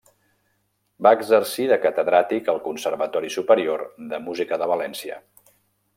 [1.07, 3.85] Va exercir de catedràtic al Conservatori Superior
[4.15, 5.25] de Música de València.